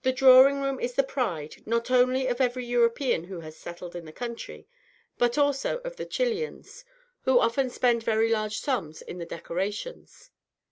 [0.00, 4.06] The drawing room is the pride, not only of every European who has settled in
[4.06, 4.66] the country,
[5.18, 6.86] but also of the Chilians,
[7.24, 10.30] who often spend very large sums in the decorations.